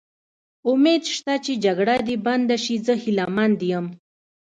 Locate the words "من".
3.35-3.51